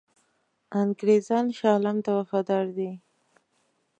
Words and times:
انګرېزان 0.81 1.45
شاه 1.57 1.73
عالم 1.77 1.97
ته 2.05 2.11
وفادار 2.19 2.65
دي. 2.77 2.91